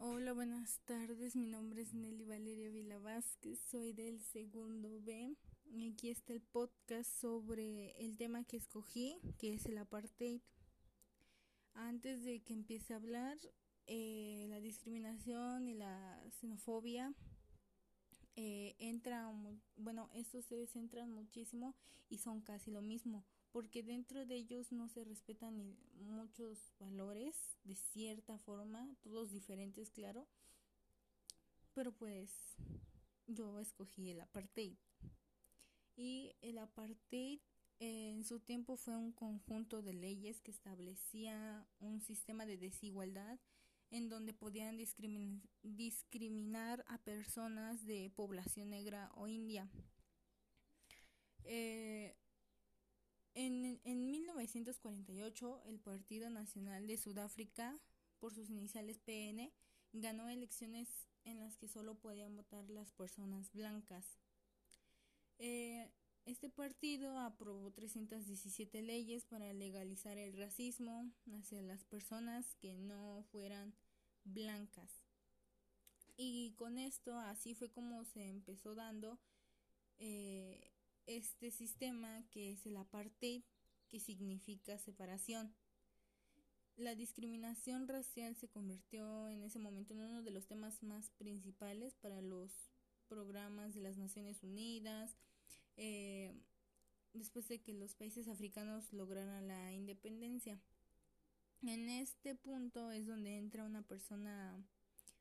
Hola, 0.00 0.32
buenas 0.32 0.78
tardes. 0.84 1.34
Mi 1.34 1.48
nombre 1.48 1.82
es 1.82 1.92
Nelly 1.92 2.24
Valeria 2.24 2.70
Vila 2.70 3.00
Vázquez. 3.00 3.58
Soy 3.58 3.92
del 3.92 4.20
segundo 4.20 5.00
B. 5.00 5.34
Y 5.72 5.90
aquí 5.90 6.10
está 6.10 6.32
el 6.32 6.40
podcast 6.40 7.10
sobre 7.20 7.90
el 7.98 8.16
tema 8.16 8.44
que 8.44 8.58
escogí, 8.58 9.18
que 9.38 9.54
es 9.54 9.66
el 9.66 9.76
apartheid. 9.76 10.40
Antes 11.74 12.22
de 12.22 12.38
que 12.44 12.52
empiece 12.52 12.92
a 12.92 12.98
hablar, 12.98 13.38
eh, 13.88 14.46
la 14.48 14.60
discriminación 14.60 15.66
y 15.66 15.74
la 15.74 16.22
xenofobia 16.30 17.12
eh, 18.36 18.76
entra, 18.78 19.32
bueno, 19.74 20.10
estos 20.14 20.44
se 20.44 20.64
centran 20.68 21.10
muchísimo 21.10 21.74
y 22.08 22.18
son 22.18 22.40
casi 22.40 22.70
lo 22.70 22.82
mismo 22.82 23.26
porque 23.52 23.82
dentro 23.82 24.26
de 24.26 24.36
ellos 24.36 24.72
no 24.72 24.88
se 24.88 25.04
respetan 25.04 25.76
muchos 25.94 26.72
valores 26.78 27.58
de 27.64 27.74
cierta 27.74 28.38
forma, 28.38 28.94
todos 29.02 29.30
diferentes, 29.30 29.90
claro. 29.90 30.26
Pero 31.74 31.92
pues 31.92 32.30
yo 33.26 33.58
escogí 33.60 34.10
el 34.10 34.20
apartheid. 34.20 34.76
Y 35.96 36.36
el 36.42 36.58
apartheid 36.58 37.40
en 37.80 38.24
su 38.24 38.40
tiempo 38.40 38.76
fue 38.76 38.96
un 38.96 39.12
conjunto 39.12 39.82
de 39.82 39.92
leyes 39.92 40.40
que 40.40 40.50
establecía 40.50 41.66
un 41.78 42.00
sistema 42.00 42.44
de 42.46 42.56
desigualdad 42.56 43.38
en 43.90 44.08
donde 44.08 44.34
podían 44.34 44.76
discriminar 45.62 46.84
a 46.88 46.98
personas 46.98 47.86
de 47.86 48.10
población 48.14 48.70
negra 48.70 49.10
o 49.14 49.28
india. 49.28 49.68
Eh, 51.44 52.14
en, 53.34 53.80
en 53.84 54.06
1948, 54.06 55.62
el 55.66 55.78
Partido 55.78 56.30
Nacional 56.30 56.86
de 56.86 56.96
Sudáfrica, 56.96 57.78
por 58.18 58.34
sus 58.34 58.50
iniciales 58.50 58.98
PN, 58.98 59.52
ganó 59.92 60.28
elecciones 60.28 61.08
en 61.24 61.40
las 61.40 61.56
que 61.56 61.68
solo 61.68 61.94
podían 61.96 62.36
votar 62.36 62.68
las 62.70 62.92
personas 62.92 63.52
blancas. 63.52 64.18
Eh, 65.38 65.90
este 66.24 66.50
partido 66.50 67.18
aprobó 67.18 67.70
317 67.70 68.82
leyes 68.82 69.24
para 69.24 69.52
legalizar 69.52 70.18
el 70.18 70.36
racismo 70.36 71.10
hacia 71.32 71.62
las 71.62 71.84
personas 71.84 72.54
que 72.56 72.76
no 72.76 73.24
fueran 73.30 73.74
blancas. 74.24 75.04
Y 76.16 76.52
con 76.56 76.78
esto 76.78 77.16
así 77.18 77.54
fue 77.54 77.70
como 77.70 78.04
se 78.04 78.28
empezó 78.28 78.74
dando 78.74 79.18
eh, 79.98 80.70
este 81.08 81.50
sistema 81.50 82.22
que 82.30 82.52
es 82.52 82.66
el 82.66 82.76
apartheid, 82.76 83.42
que 83.88 83.98
significa 83.98 84.78
separación. 84.78 85.54
La 86.76 86.94
discriminación 86.94 87.88
racial 87.88 88.36
se 88.36 88.48
convirtió 88.48 89.28
en 89.30 89.42
ese 89.42 89.58
momento 89.58 89.94
en 89.94 90.02
uno 90.02 90.22
de 90.22 90.30
los 90.30 90.46
temas 90.46 90.82
más 90.82 91.10
principales 91.10 91.94
para 91.96 92.22
los 92.22 92.70
programas 93.08 93.74
de 93.74 93.80
las 93.80 93.96
Naciones 93.96 94.42
Unidas, 94.42 95.16
eh, 95.76 96.34
después 97.14 97.48
de 97.48 97.60
que 97.62 97.72
los 97.72 97.94
países 97.94 98.28
africanos 98.28 98.92
lograran 98.92 99.48
la 99.48 99.72
independencia. 99.72 100.60
En 101.62 101.88
este 101.88 102.34
punto 102.34 102.92
es 102.92 103.06
donde 103.06 103.38
entra 103.38 103.64
una 103.64 103.82
persona 103.82 104.62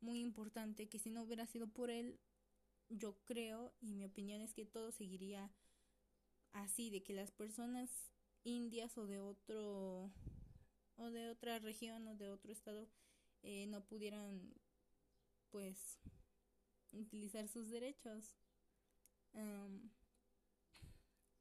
muy 0.00 0.20
importante 0.20 0.88
que 0.88 0.98
si 0.98 1.10
no 1.10 1.22
hubiera 1.22 1.46
sido 1.46 1.66
por 1.68 1.90
él, 1.90 2.20
yo 2.90 3.16
creo 3.24 3.72
y 3.80 3.94
mi 3.94 4.04
opinión 4.04 4.42
es 4.42 4.52
que 4.52 4.66
todo 4.66 4.92
seguiría 4.92 5.50
así 6.52 6.90
de 6.90 7.02
que 7.02 7.12
las 7.12 7.30
personas 7.30 7.90
indias 8.44 8.96
o 8.96 9.06
de 9.06 9.20
otro 9.20 10.10
o 10.96 11.10
de 11.10 11.28
otra 11.28 11.58
región 11.58 12.06
o 12.08 12.14
de 12.16 12.30
otro 12.30 12.52
estado 12.52 12.88
eh, 13.42 13.66
no 13.66 13.84
pudieran 13.84 14.54
pues 15.50 15.98
utilizar 16.92 17.48
sus 17.48 17.70
derechos. 17.70 18.36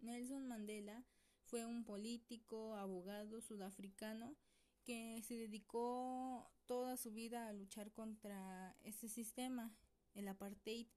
Nelson 0.00 0.46
Mandela 0.46 1.04
fue 1.44 1.64
un 1.64 1.84
político 1.84 2.74
abogado 2.74 3.40
sudafricano 3.40 4.36
que 4.84 5.22
se 5.22 5.34
dedicó 5.34 6.50
toda 6.66 6.96
su 6.96 7.12
vida 7.12 7.48
a 7.48 7.52
luchar 7.52 7.92
contra 7.92 8.76
ese 8.82 9.08
sistema 9.08 9.74
el 10.14 10.28
apartheid 10.28 10.88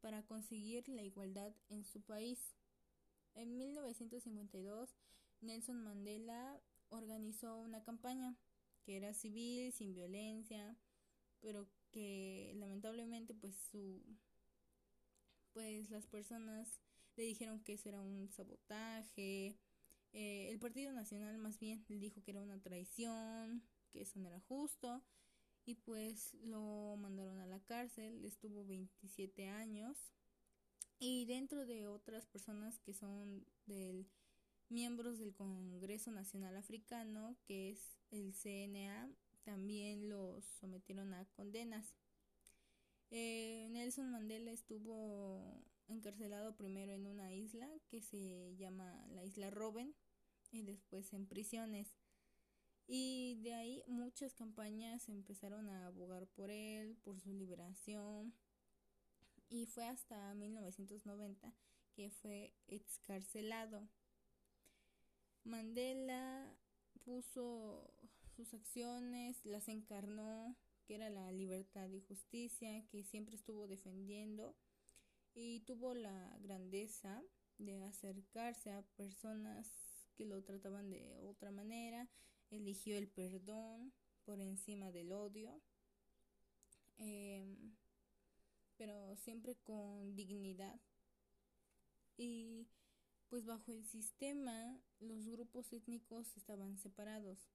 para 0.00 0.24
conseguir 0.24 0.88
la 0.88 1.02
igualdad 1.02 1.54
en 1.68 1.84
su 1.84 2.02
país 2.02 2.56
en 3.34 3.58
1952, 3.58 4.96
Nelson 5.40 5.82
Mandela 5.82 6.60
organizó 6.88 7.58
una 7.58 7.82
campaña 7.82 8.36
que 8.84 8.96
era 8.96 9.14
civil, 9.14 9.72
sin 9.72 9.94
violencia, 9.94 10.76
pero 11.40 11.68
que 11.90 12.52
lamentablemente 12.56 13.34
pues 13.34 13.54
su 13.56 14.02
pues 15.52 15.90
las 15.90 16.06
personas 16.06 16.80
le 17.16 17.24
dijeron 17.24 17.62
que 17.62 17.74
eso 17.74 17.88
era 17.88 18.00
un 18.00 18.30
sabotaje. 18.30 19.58
Eh, 20.12 20.48
el 20.50 20.58
Partido 20.58 20.92
Nacional 20.92 21.36
más 21.38 21.58
bien 21.58 21.84
le 21.88 21.98
dijo 21.98 22.22
que 22.22 22.30
era 22.30 22.40
una 22.40 22.60
traición, 22.60 23.62
que 23.90 24.02
eso 24.02 24.18
no 24.18 24.28
era 24.28 24.40
justo 24.40 25.02
y 25.64 25.76
pues 25.76 26.34
lo 26.42 26.96
mandaron 26.96 27.38
a 27.38 27.46
la 27.46 27.60
cárcel, 27.60 28.24
estuvo 28.24 28.64
27 28.64 29.48
años 29.48 30.12
y 31.04 31.24
dentro 31.24 31.66
de 31.66 31.88
otras 31.88 32.26
personas 32.26 32.78
que 32.78 32.94
son 32.94 33.44
del 33.66 34.06
miembros 34.68 35.18
del 35.18 35.34
Congreso 35.34 36.12
Nacional 36.12 36.56
Africano, 36.56 37.36
que 37.44 37.70
es 37.70 37.98
el 38.12 38.32
CNA, 38.32 39.10
también 39.42 40.08
los 40.08 40.44
sometieron 40.44 41.12
a 41.12 41.24
condenas. 41.32 41.96
Eh, 43.10 43.66
Nelson 43.72 44.12
Mandela 44.12 44.52
estuvo 44.52 45.64
encarcelado 45.88 46.54
primero 46.54 46.92
en 46.92 47.08
una 47.08 47.34
isla 47.34 47.68
que 47.88 48.00
se 48.00 48.54
llama 48.54 49.04
la 49.08 49.24
isla 49.24 49.50
Robben 49.50 49.96
y 50.52 50.62
después 50.62 51.12
en 51.14 51.26
prisiones. 51.26 51.96
Y 52.86 53.40
de 53.42 53.54
ahí 53.54 53.82
muchas 53.88 54.34
campañas 54.34 55.08
empezaron 55.08 55.68
a 55.68 55.86
abogar 55.86 56.28
por 56.28 56.52
él, 56.52 56.96
por 57.02 57.18
su 57.18 57.32
liberación 57.32 58.32
y 59.52 59.66
fue 59.66 59.84
hasta 59.84 60.32
1990 60.34 61.52
que 61.94 62.08
fue 62.10 62.54
excarcelado. 62.68 63.86
Mandela 65.44 66.56
puso 67.04 67.92
sus 68.34 68.54
acciones, 68.54 69.44
las 69.44 69.68
encarnó, 69.68 70.56
que 70.86 70.94
era 70.94 71.10
la 71.10 71.30
libertad 71.32 71.90
y 71.90 72.00
justicia, 72.00 72.82
que 72.88 73.04
siempre 73.04 73.36
estuvo 73.36 73.68
defendiendo 73.68 74.56
y 75.34 75.60
tuvo 75.60 75.92
la 75.92 76.34
grandeza 76.40 77.22
de 77.58 77.84
acercarse 77.84 78.72
a 78.72 78.86
personas 78.96 79.70
que 80.14 80.24
lo 80.24 80.42
trataban 80.42 80.88
de 80.88 81.14
otra 81.20 81.50
manera, 81.50 82.08
eligió 82.50 82.96
el 82.96 83.08
perdón 83.08 83.92
por 84.24 84.40
encima 84.40 84.90
del 84.92 85.12
odio. 85.12 85.60
Eh, 86.96 87.44
pero 88.76 89.16
siempre 89.16 89.56
con 89.56 90.14
dignidad. 90.14 90.80
Y 92.16 92.68
pues 93.28 93.44
bajo 93.44 93.72
el 93.72 93.84
sistema 93.84 94.78
los 95.00 95.28
grupos 95.28 95.72
étnicos 95.72 96.36
estaban 96.36 96.78
separados. 96.78 97.48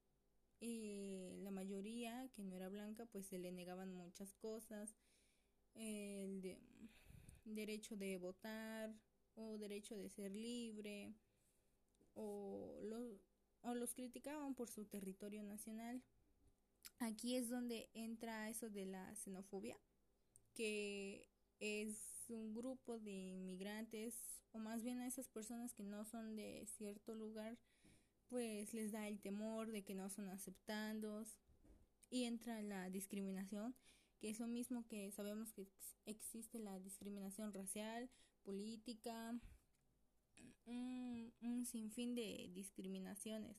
Y 0.59 1.37
la 1.43 1.51
mayoría, 1.51 2.29
que 2.33 2.43
no 2.43 2.55
era 2.55 2.67
blanca, 2.69 3.05
pues 3.05 3.27
se 3.27 3.37
le 3.37 3.51
negaban 3.51 3.93
muchas 3.93 4.33
cosas. 4.33 4.95
El 5.75 6.57
derecho 7.45 7.95
de 7.95 8.17
votar 8.17 8.93
o 9.35 9.57
derecho 9.57 9.95
de 9.95 10.09
ser 10.09 10.35
libre 10.35 11.13
o, 12.15 12.81
o 13.61 13.75
los 13.75 13.93
criticaban 13.93 14.55
por 14.55 14.69
su 14.69 14.85
territorio 14.85 15.43
nacional. 15.43 16.01
Aquí 16.99 17.35
es 17.35 17.49
donde 17.49 17.89
entra 17.93 18.49
eso 18.49 18.69
de 18.69 18.87
la 18.87 19.13
xenofobia 19.15 19.77
que 20.57 21.29
es 21.59 22.25
un 22.29 22.55
grupo 22.55 22.97
de 22.97 23.11
inmigrantes 23.11 24.41
o 24.53 24.57
más 24.57 24.81
bien 24.81 24.99
a 24.99 25.07
esas 25.07 25.29
personas 25.29 25.75
que 25.75 25.83
no 25.83 26.03
son 26.03 26.35
de 26.35 26.65
cierto 26.65 27.13
lugar 27.13 27.59
pues 28.27 28.73
les 28.73 28.91
da 28.91 29.07
el 29.07 29.19
temor 29.19 29.71
de 29.71 29.83
que 29.83 29.93
no 29.93 30.09
son 30.09 30.29
aceptados 30.29 31.37
y 32.09 32.23
entra 32.23 32.63
la 32.63 32.89
discriminación 32.89 33.75
que 34.19 34.31
es 34.31 34.39
lo 34.39 34.47
mismo 34.47 34.87
que 34.87 35.11
sabemos 35.11 35.53
que 35.53 35.67
existe 36.05 36.57
la 36.57 36.79
discriminación 36.79 37.53
racial, 37.53 38.09
política, 38.43 39.39
un, 40.65 41.31
un 41.41 41.65
sinfín 41.65 42.15
de 42.15 42.49
discriminaciones. 42.51 43.57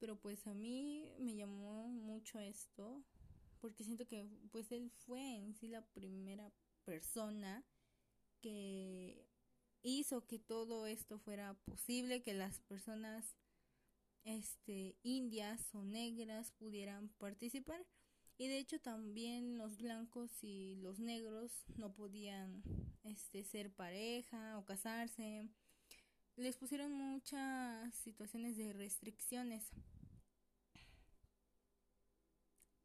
Pero 0.00 0.18
pues 0.18 0.44
a 0.48 0.54
mí 0.54 1.14
me 1.20 1.36
llamó 1.36 1.86
mucho 1.86 2.40
esto 2.40 3.04
porque 3.60 3.84
siento 3.84 4.06
que 4.06 4.26
pues 4.50 4.72
él 4.72 4.90
fue 4.90 5.36
en 5.36 5.54
sí 5.54 5.68
la 5.68 5.84
primera 5.86 6.50
persona 6.84 7.64
que 8.40 9.26
hizo 9.82 10.26
que 10.26 10.38
todo 10.38 10.86
esto 10.86 11.18
fuera 11.18 11.54
posible, 11.64 12.22
que 12.22 12.34
las 12.34 12.60
personas 12.60 13.36
este 14.24 14.96
indias 15.02 15.74
o 15.74 15.82
negras 15.82 16.52
pudieran 16.52 17.08
participar. 17.18 17.86
Y 18.38 18.48
de 18.48 18.58
hecho 18.58 18.80
también 18.80 19.58
los 19.58 19.78
blancos 19.78 20.42
y 20.42 20.76
los 20.76 20.98
negros 20.98 21.52
no 21.76 21.92
podían 21.92 22.62
este 23.04 23.44
ser 23.44 23.70
pareja 23.70 24.58
o 24.58 24.64
casarse. 24.64 25.48
Les 26.36 26.56
pusieron 26.56 26.92
muchas 26.92 27.94
situaciones 27.96 28.56
de 28.56 28.72
restricciones 28.72 29.70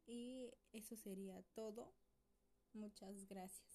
y 0.07 0.51
eso 0.73 0.95
sería 0.95 1.41
todo. 1.53 1.93
Muchas 2.73 3.25
gracias 3.27 3.74